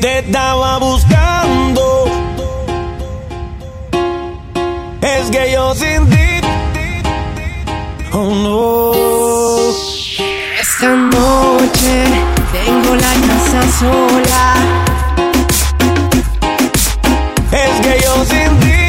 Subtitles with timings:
[0.00, 2.06] Te estaba buscando.
[5.02, 6.40] Es que yo sin ti.
[8.10, 8.92] Oh no.
[10.58, 12.04] Esta noche
[12.50, 14.54] tengo la casa sola.
[17.52, 18.80] Es que yo sin ti.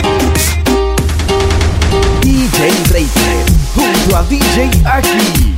[2.22, 5.51] DJ Breaker junto a DJ Aki.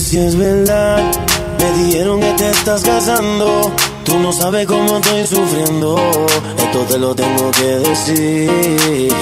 [0.00, 1.02] si es verdad.
[1.58, 3.70] Me dijeron que te estás casando.
[4.04, 5.96] Tú no sabes cómo estoy sufriendo.
[6.58, 9.14] Esto te lo tengo que decir.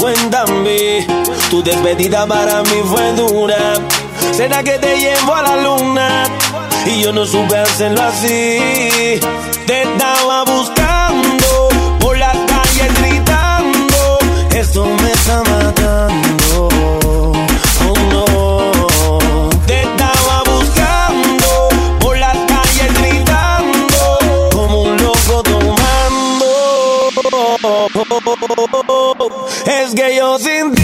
[0.00, 1.06] Cuéntame,
[1.50, 3.74] tu despedida para mí fue dura.
[4.32, 6.24] Será que te llevo a la luna.
[6.86, 9.18] Y yo no supe hacerlo así.
[9.66, 11.68] Te estaba buscando
[11.98, 14.18] por las calles gritando.
[14.54, 15.42] Esto me está
[29.64, 30.75] es que yo sin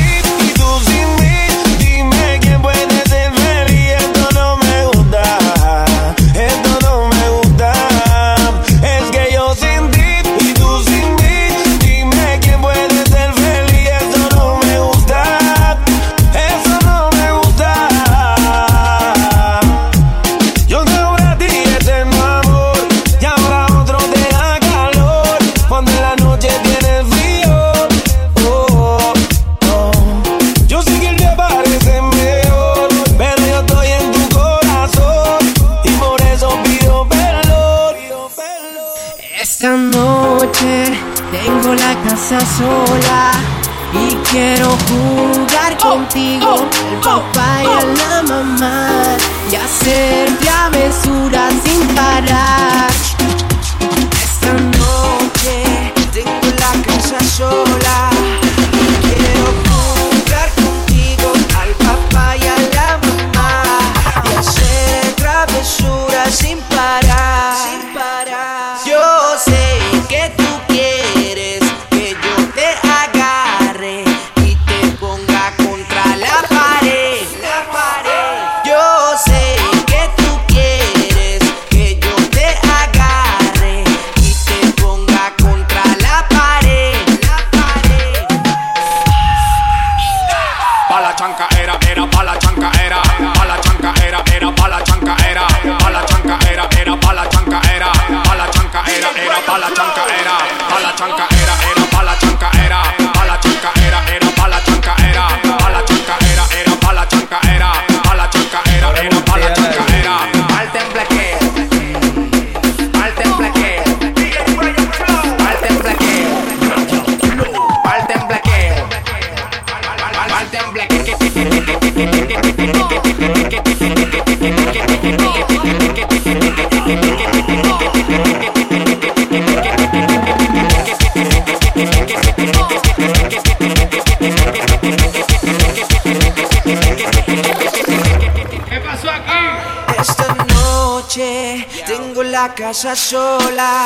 [142.73, 143.85] casa sola.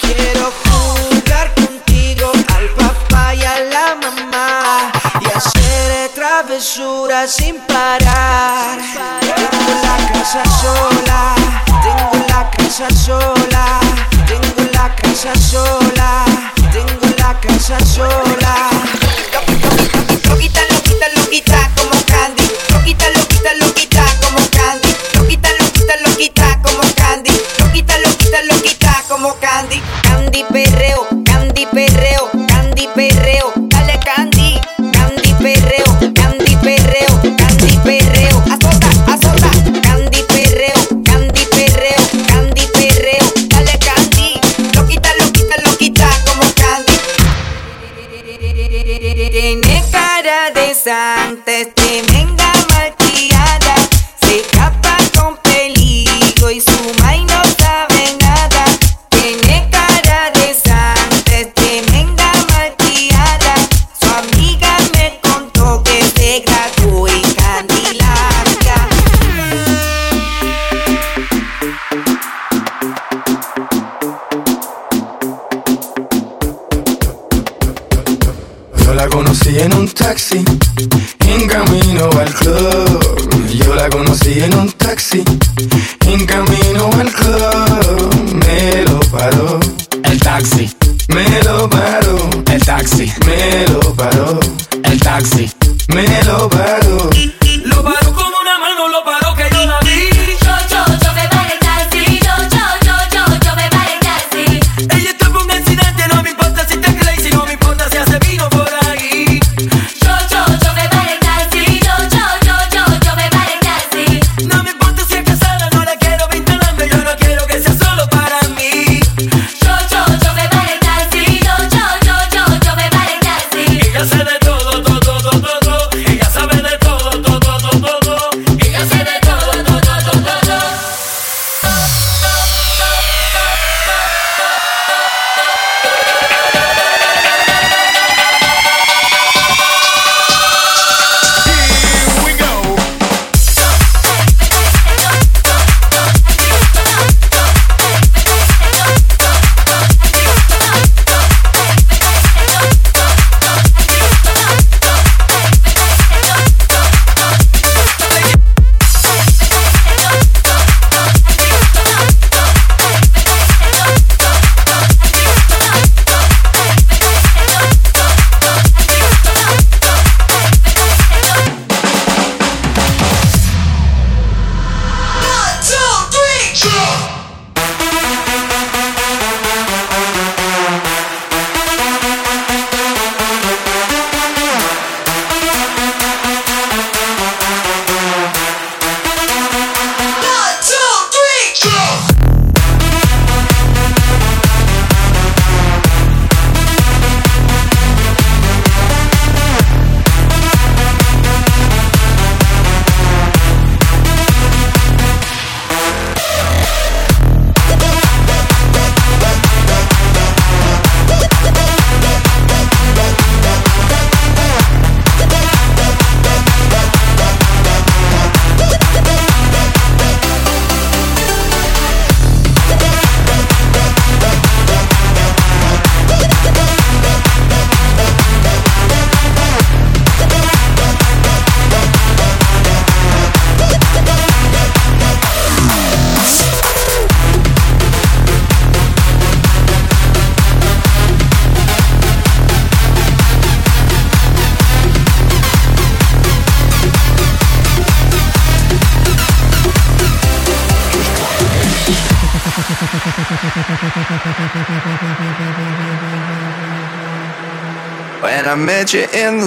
[0.00, 8.78] Quiero jugar contigo al papá y a la mamá y hacer travesuras sin parar.
[9.82, 10.97] La casa sola.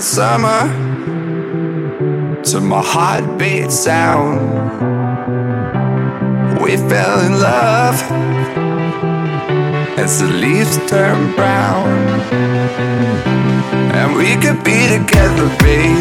[0.01, 0.67] summer
[2.43, 4.39] to my heartbeat sound.
[6.61, 8.01] We fell in love
[9.99, 11.87] as the leaves turn brown,
[13.93, 16.00] and we could be together, babe.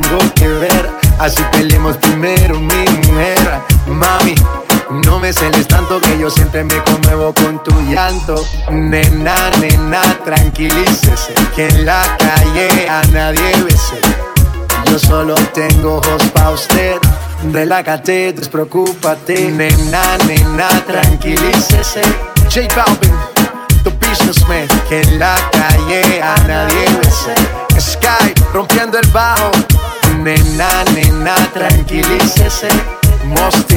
[0.00, 0.90] tengo que ver.
[1.18, 3.60] Así peleemos primero, mi mujer.
[3.86, 4.34] Mami,
[5.06, 8.34] no me celes tanto que yo siempre me conmuevo con tu llanto.
[8.70, 11.34] Nena, nena, tranquilícese.
[11.54, 14.00] Que en la calle a nadie bese.
[14.90, 16.98] Yo solo tengo ojos pa' usted.
[17.52, 19.50] Relájate, despreocúpate.
[19.50, 22.02] Nena, nena, tranquilícese.
[22.52, 23.14] J Balvin,
[23.84, 24.66] tu businessman.
[24.88, 27.34] Que en la calle a nadie bese.
[27.78, 29.50] Sky, rompiendo el bajo
[30.24, 32.68] Nena, nena, tranquilícese,
[33.26, 33.76] mosti.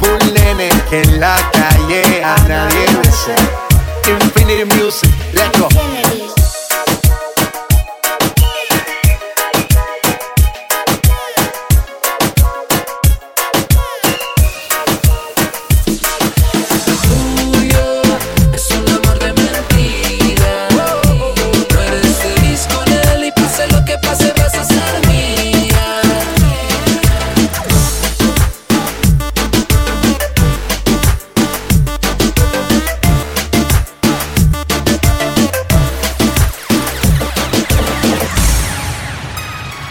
[0.00, 3.34] Un nene que en la calle a nadie bese.
[4.08, 6.17] Infinity Music, let's go.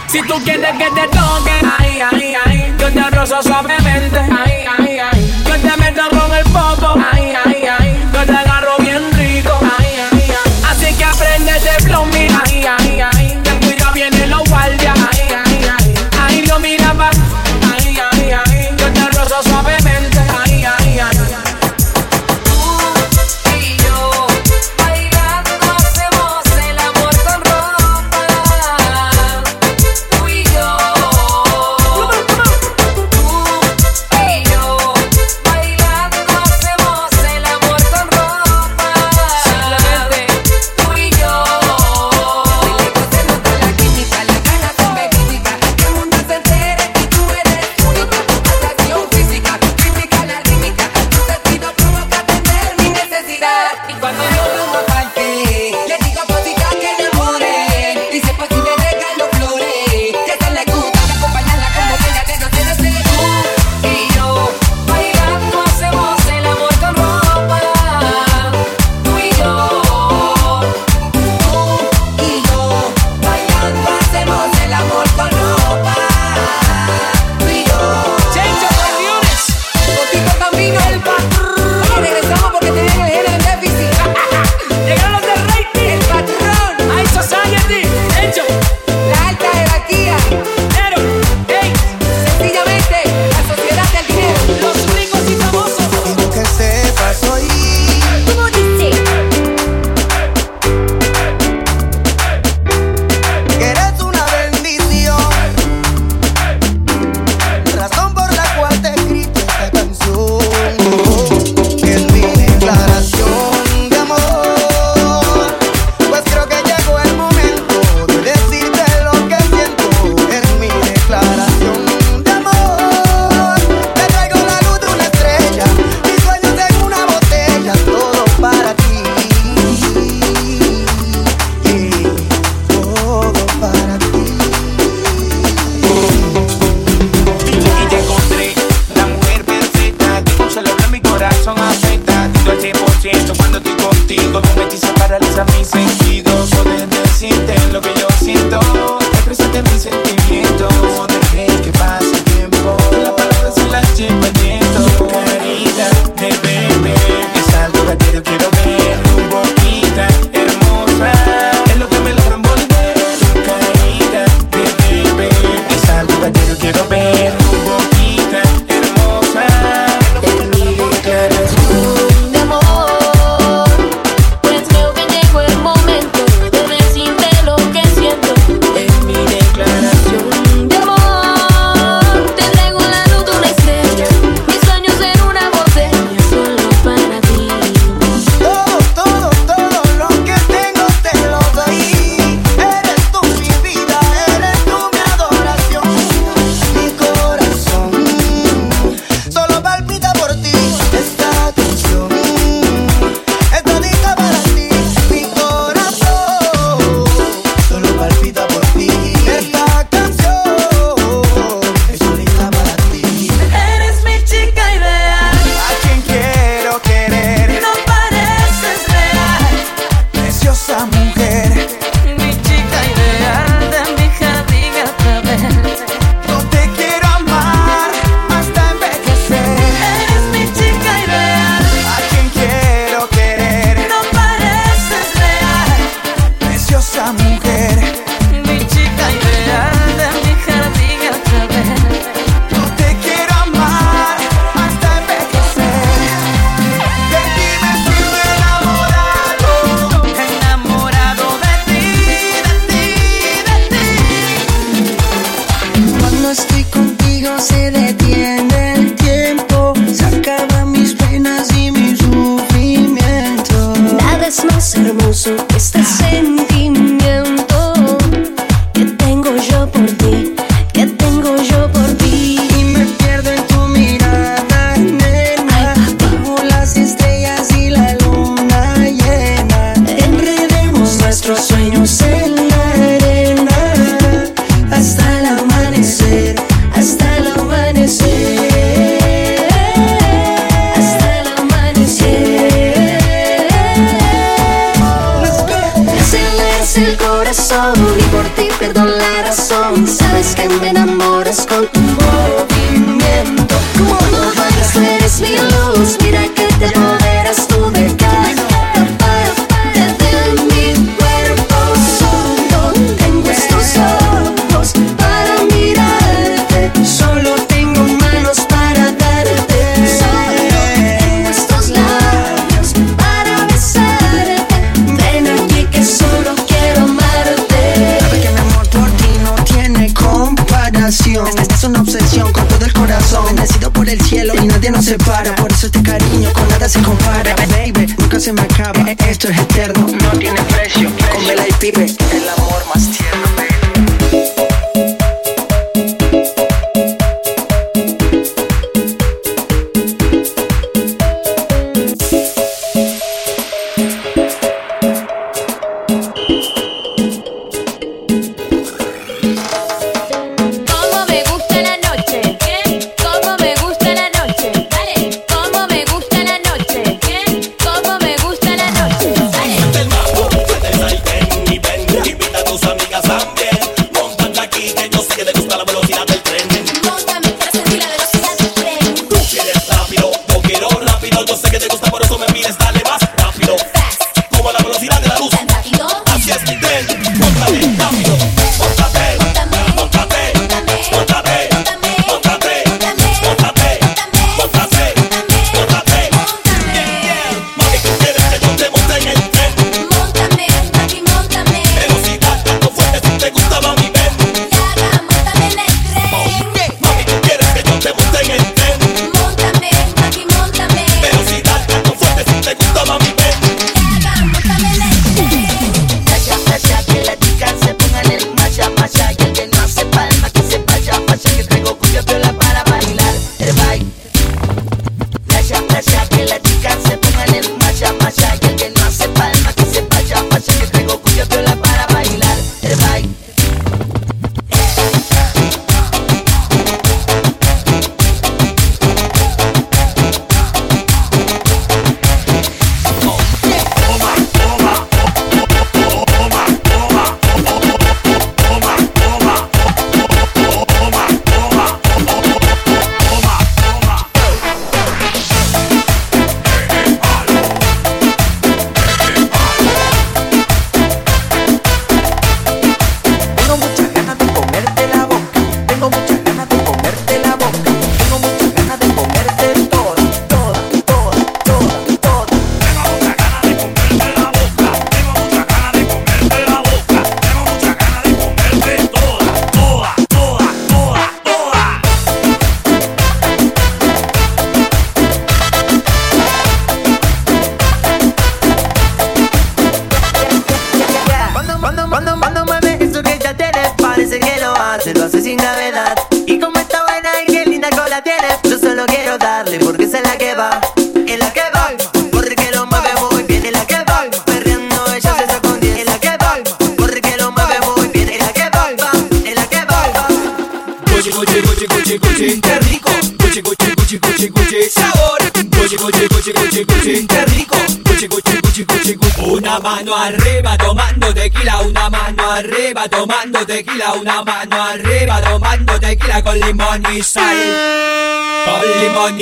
[0.07, 4.99] Si tú quieres que te toque, ay, ay, ay, yo te rozo suavemente, ay, ay,
[4.99, 6.16] ay, yo te meto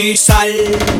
[0.06, 0.95] Con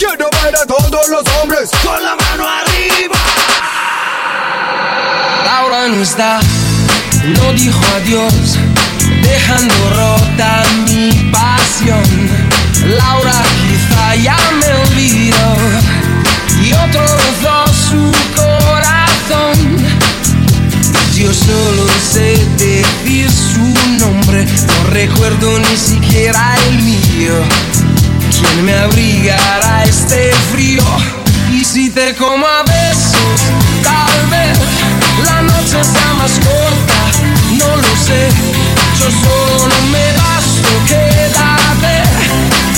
[0.00, 3.16] Quiero ver a todos los hombres con la mano arriba.
[5.44, 6.40] Laura no está,
[7.26, 8.56] no dijo adiós,
[9.22, 12.02] dejando rota mi pasión.
[12.96, 15.56] Laura quizá ya me olvidó
[16.64, 19.76] y otro rozó su corazón.
[21.14, 27.44] Yo solo sé decir su nombre, no recuerdo ni siquiera el mío
[28.40, 30.82] ¿Quién me abrigará este frío?
[31.52, 33.40] Y si te como a besos,
[33.82, 34.58] tal vez
[35.24, 37.00] la noche sea más corta,
[37.58, 38.28] no lo sé.
[38.98, 42.02] Yo solo me basto, quédate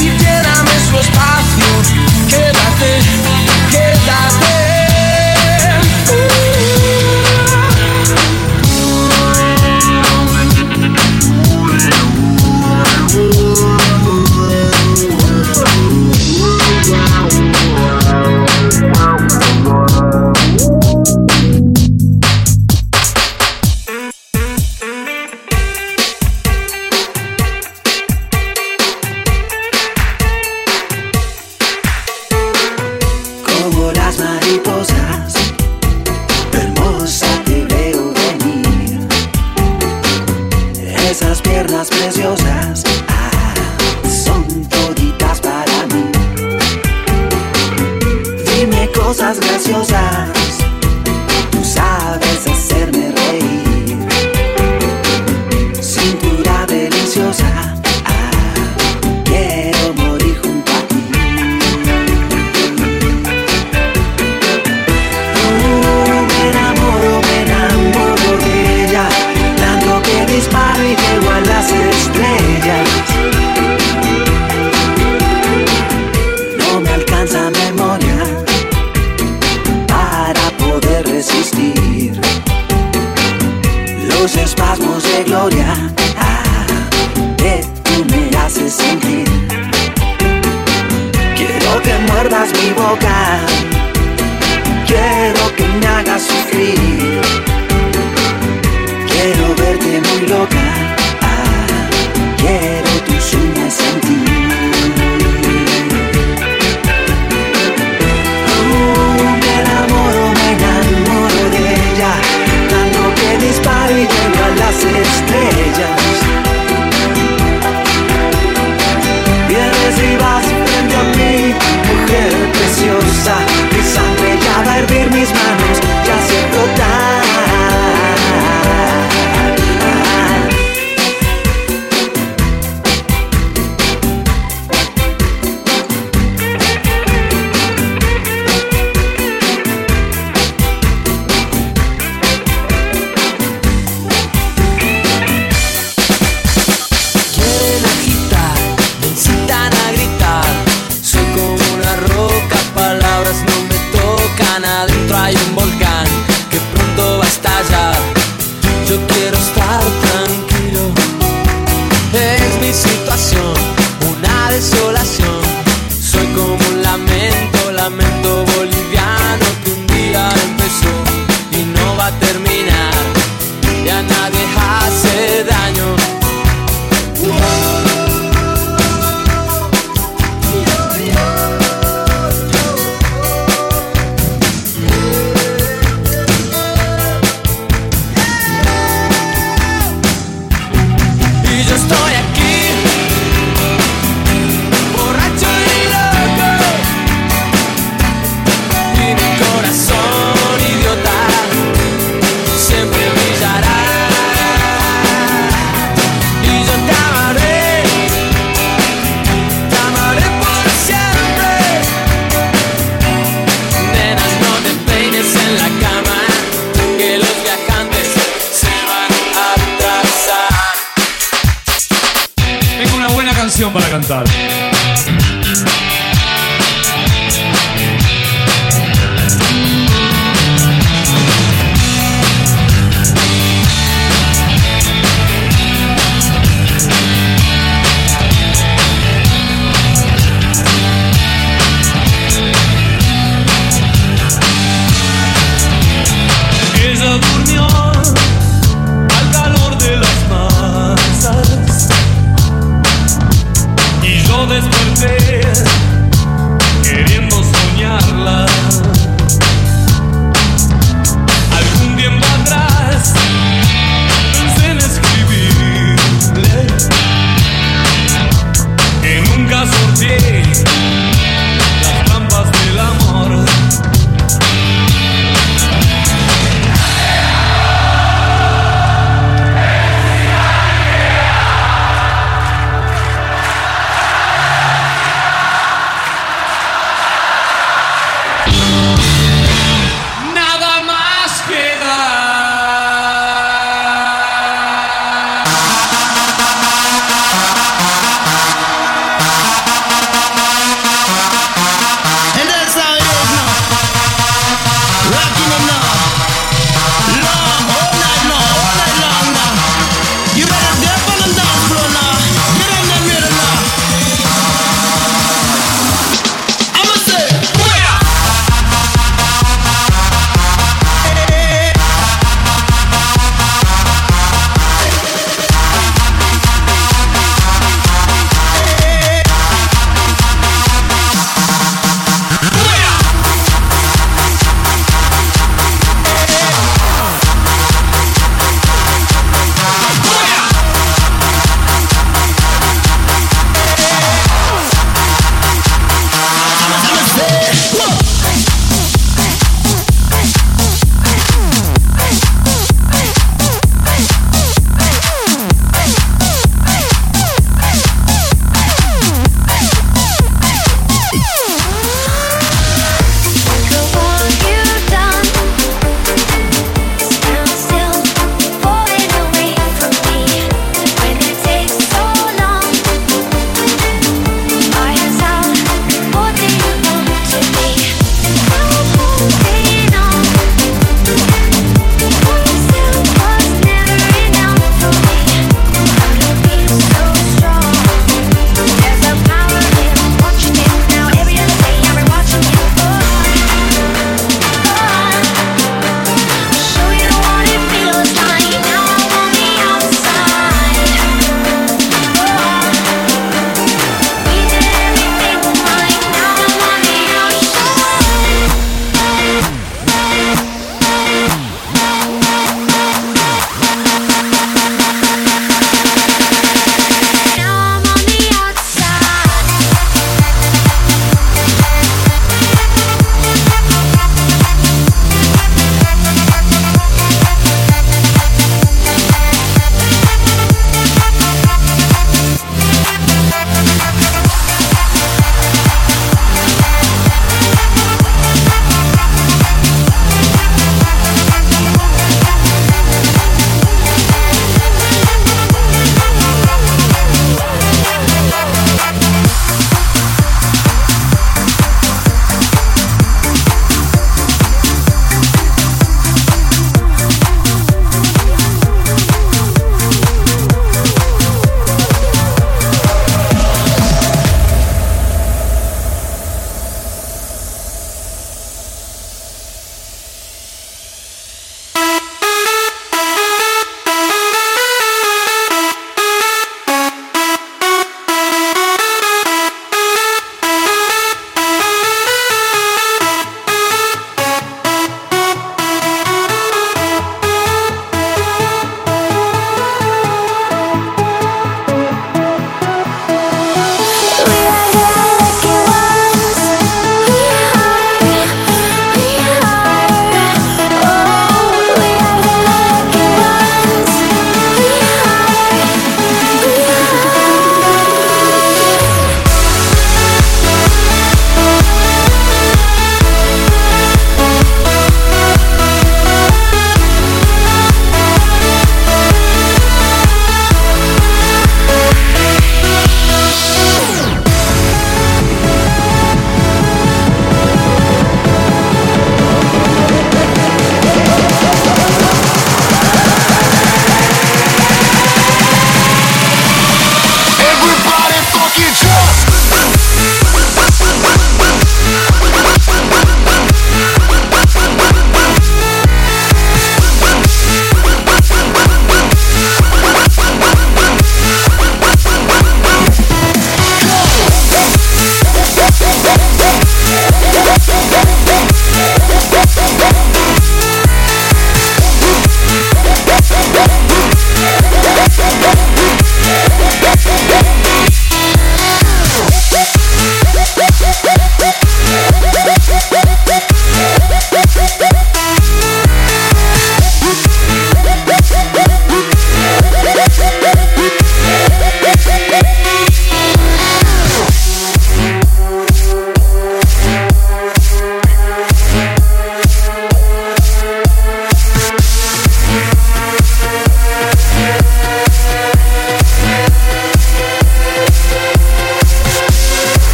[0.00, 1.61] y lléname su espacio.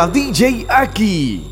[0.00, 1.49] A DJ Aki.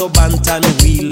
[0.00, 1.09] to Bantan wheel.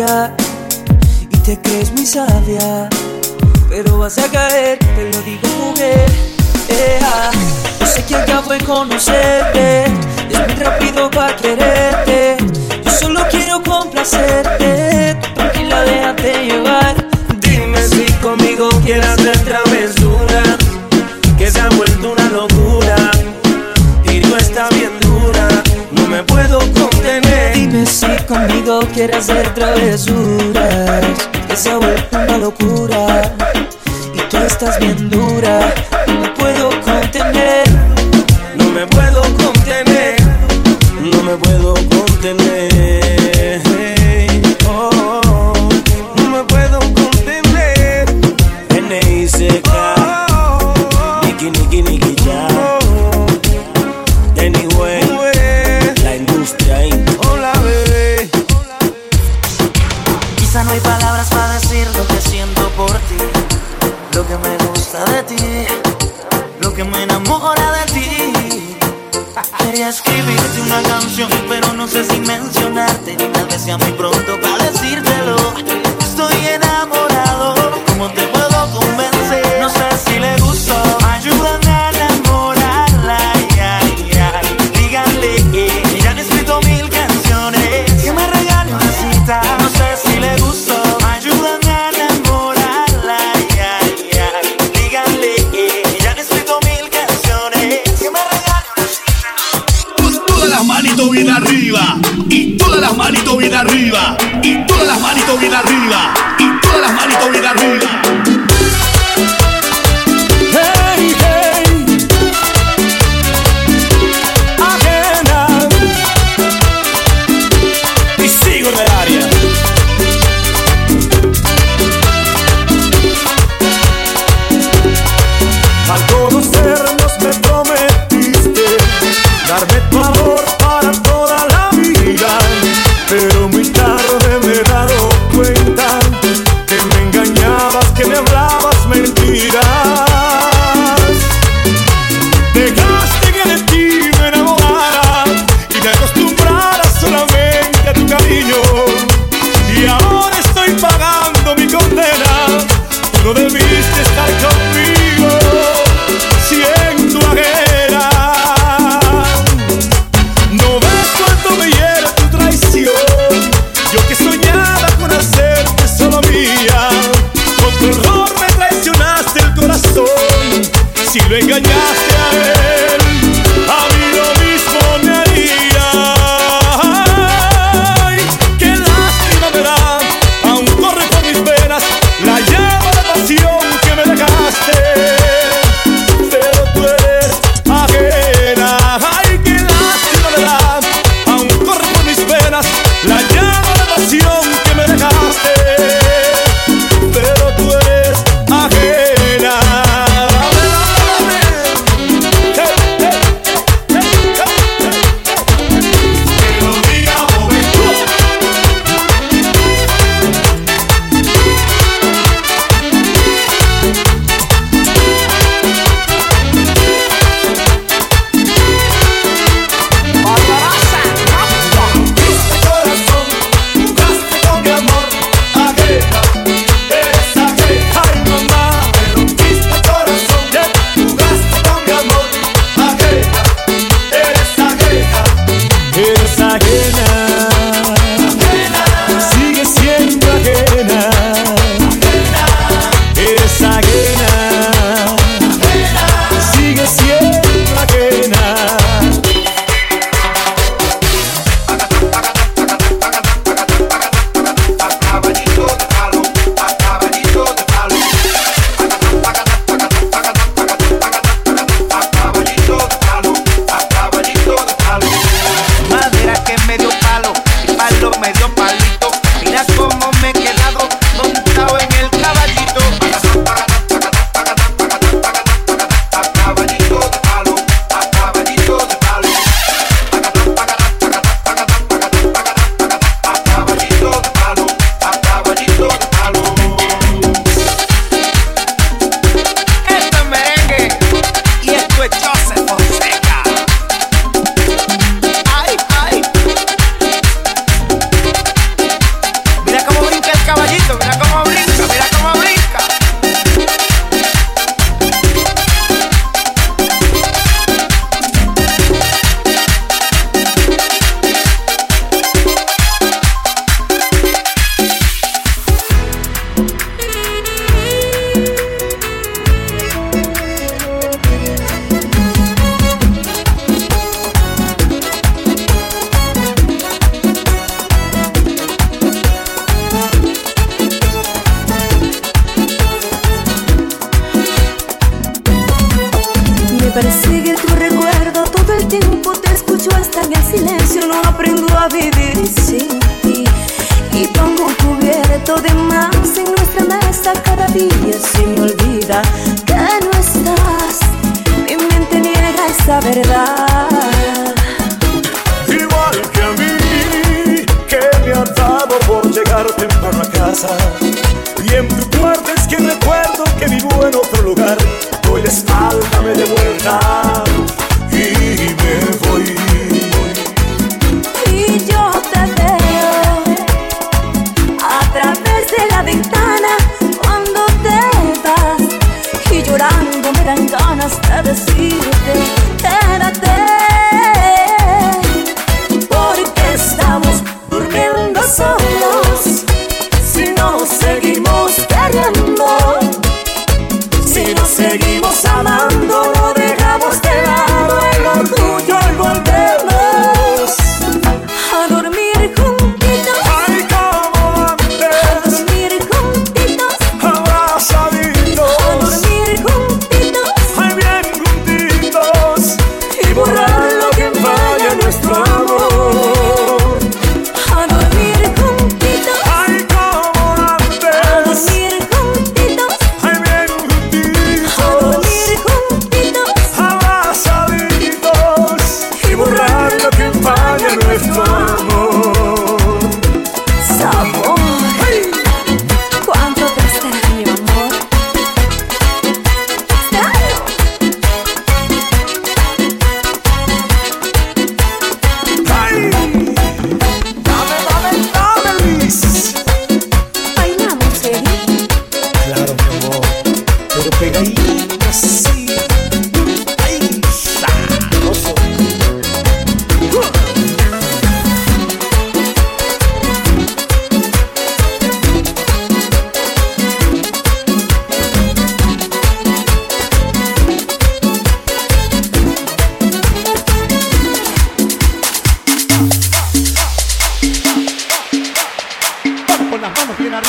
[0.00, 0.39] La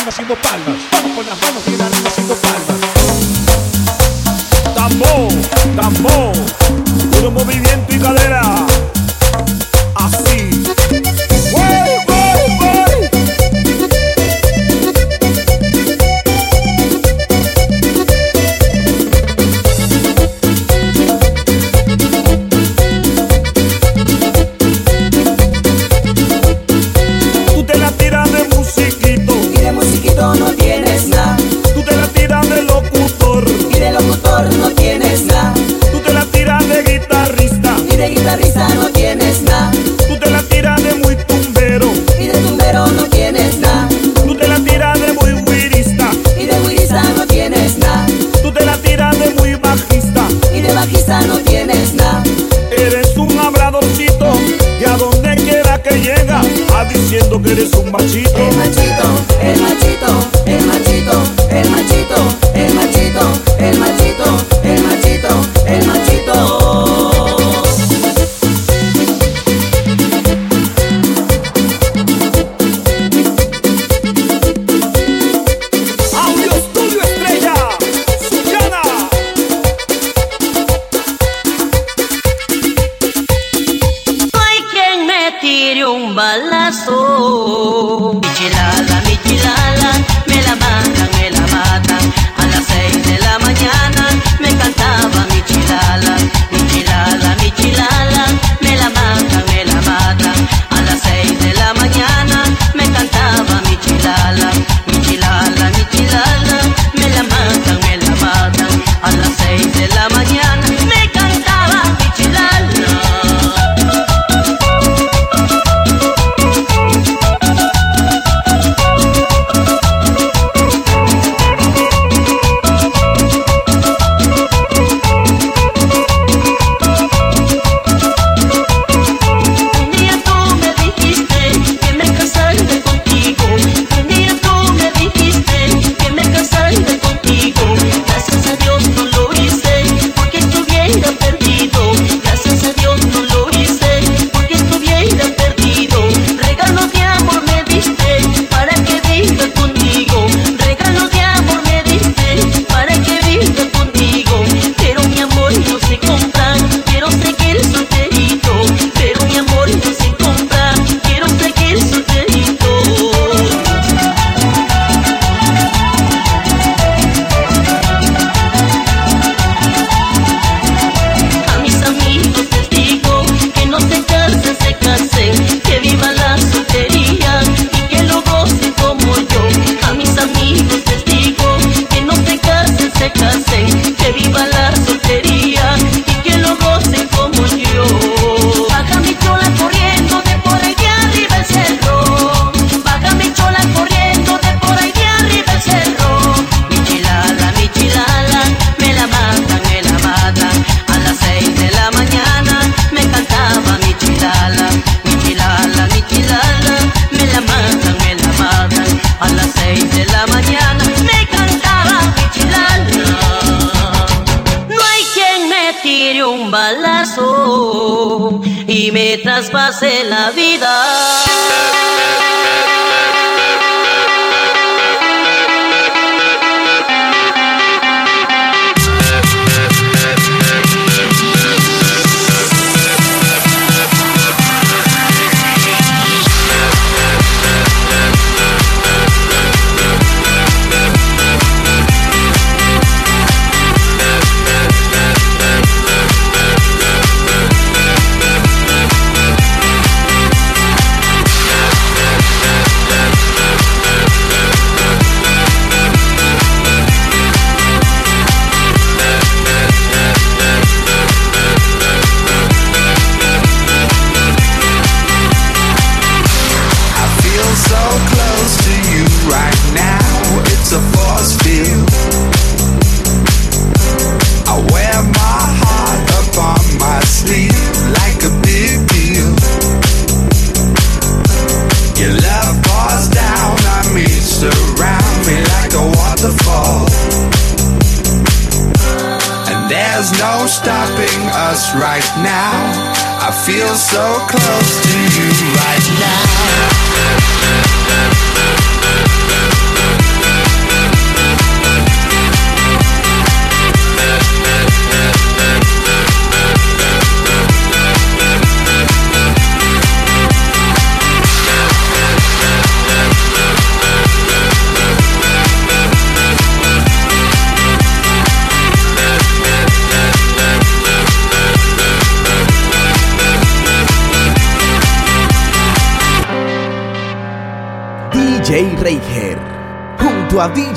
[0.02, 0.78] arriba haciendo palmas.
[0.92, 2.80] Vamos con las manos bien arriba haciendo palmas.
[4.74, 5.32] Tambor,
[5.76, 6.34] tambor,
[7.12, 8.41] puro movimiento y cadera.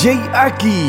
[0.04, 0.83] DJ Reiger